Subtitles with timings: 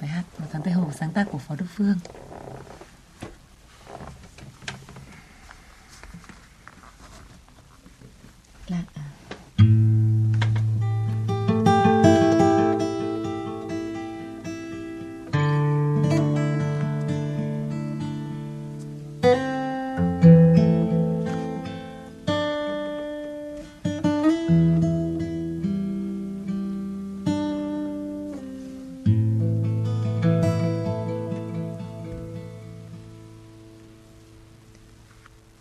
[0.00, 1.98] bài hát một tháng tây hồ sáng tác của phó đức phương
[8.68, 9.09] là à.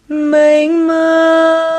[0.10, 1.70] Mênh mông.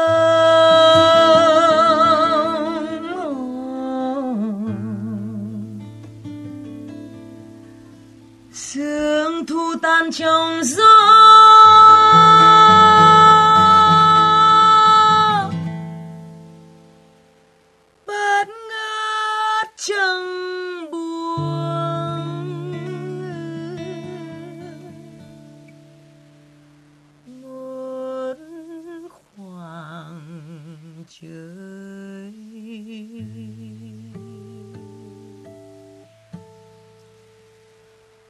[8.53, 11.59] Sương thu tan trong gió.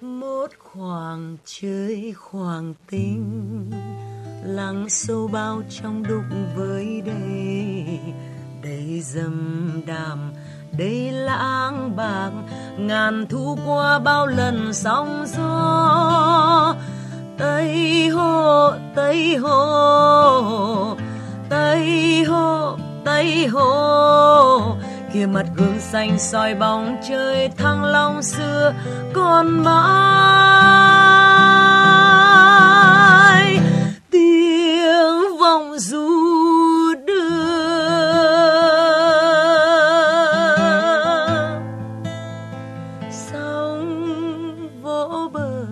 [0.01, 3.71] Một khoảng trời khoảng tình
[4.45, 6.25] lắng sâu bao trong đục
[6.57, 7.87] với đầy
[8.63, 10.33] đầy dầm đàm
[10.79, 12.31] đầy lãng bạc,
[12.79, 16.75] ngàn thu qua bao lần sóng gió.
[17.39, 20.97] Tây hồ tây hồ
[21.49, 24.77] tây hồ tây hồ
[25.13, 28.75] kia mặt gương xanh soi bóng trời thăng long xưa
[29.15, 29.81] còn mãi.
[34.11, 36.09] Tiếng vọng du
[37.07, 37.21] đưa.
[43.11, 45.65] Sóng vỗ bờ,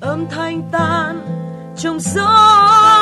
[0.00, 1.20] âm thanh tan
[1.76, 2.93] trong gió.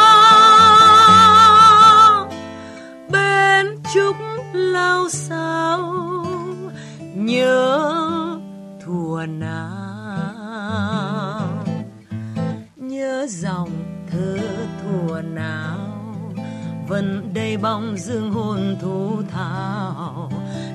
[4.52, 5.92] Lao sao
[7.14, 7.80] nhớ
[8.84, 9.82] thùa nào?
[12.76, 13.70] Nhớ dòng
[14.10, 14.38] thơ
[14.82, 15.78] thùa nào?
[16.88, 20.30] Vẫn đầy bóng dương hồn thu thảo.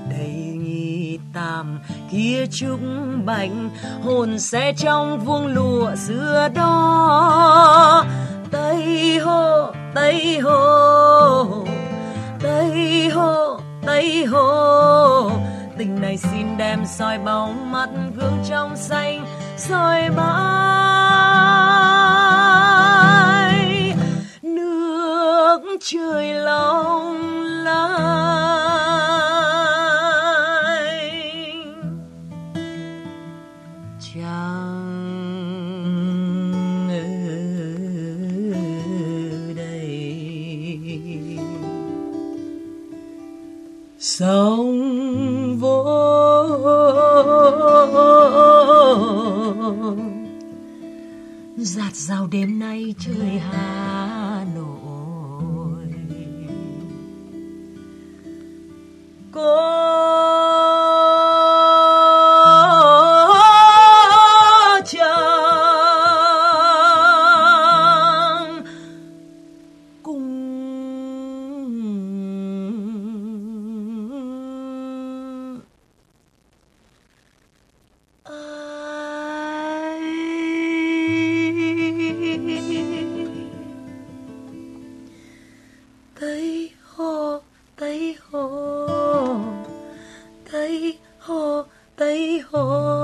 [0.09, 0.33] Đầy
[0.63, 1.79] nghi tàm
[2.11, 2.79] kia trúc
[3.25, 3.69] bánh
[4.03, 8.05] hồn sẽ trong vuông lụa xưa đó.
[8.51, 10.76] Tây hồ tây hồ
[13.97, 15.31] tây hồ
[15.78, 19.25] tình này xin đem soi bóng mắt gương trong xanh
[19.58, 20.47] soi mãi
[44.00, 45.84] sông vỗ
[51.58, 53.86] giạt rào đêm nay trời hà.
[86.19, 87.39] Tây hồ
[87.75, 88.88] tây hồ.
[90.51, 91.63] Tây hồ
[91.95, 92.97] tây hồ.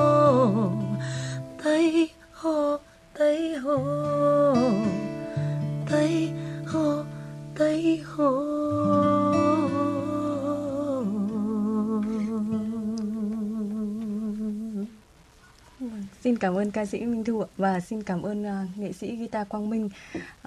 [16.33, 19.47] Xin cảm ơn ca sĩ Minh Thu và xin cảm ơn uh, nghệ sĩ guitar
[19.47, 19.89] Quang Minh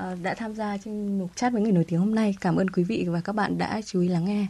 [0.01, 2.35] uh, đã tham gia trên mục chat với người nổi tiếng hôm nay.
[2.41, 4.47] Cảm ơn quý vị và các bạn đã chú ý lắng nghe.